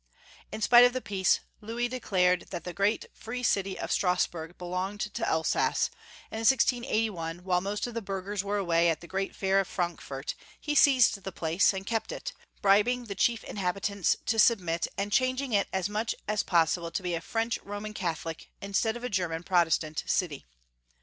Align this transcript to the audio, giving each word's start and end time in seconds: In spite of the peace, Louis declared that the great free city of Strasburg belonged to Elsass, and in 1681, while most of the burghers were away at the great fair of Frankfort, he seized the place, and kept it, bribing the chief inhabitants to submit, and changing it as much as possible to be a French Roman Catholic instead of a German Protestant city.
In 0.51 0.63
spite 0.63 0.83
of 0.83 0.93
the 0.93 0.99
peace, 0.99 1.41
Louis 1.61 1.87
declared 1.87 2.47
that 2.49 2.63
the 2.63 2.73
great 2.73 3.05
free 3.13 3.43
city 3.43 3.77
of 3.77 3.91
Strasburg 3.91 4.57
belonged 4.57 5.01
to 5.01 5.23
Elsass, 5.29 5.91
and 6.31 6.37
in 6.39 6.43
1681, 6.43 7.43
while 7.43 7.61
most 7.61 7.85
of 7.85 7.93
the 7.93 8.01
burghers 8.01 8.43
were 8.43 8.57
away 8.57 8.89
at 8.89 9.01
the 9.01 9.07
great 9.07 9.35
fair 9.35 9.59
of 9.59 9.67
Frankfort, 9.67 10.33
he 10.59 10.73
seized 10.73 11.21
the 11.23 11.31
place, 11.31 11.71
and 11.71 11.85
kept 11.85 12.11
it, 12.11 12.33
bribing 12.63 13.05
the 13.05 13.13
chief 13.13 13.43
inhabitants 13.43 14.17
to 14.25 14.39
submit, 14.39 14.87
and 14.97 15.11
changing 15.13 15.53
it 15.53 15.67
as 15.71 15.87
much 15.87 16.15
as 16.27 16.41
possible 16.41 16.89
to 16.89 17.03
be 17.03 17.13
a 17.13 17.21
French 17.21 17.59
Roman 17.59 17.93
Catholic 17.93 18.49
instead 18.59 18.97
of 18.97 19.03
a 19.03 19.07
German 19.09 19.43
Protestant 19.43 20.03
city. 20.07 20.47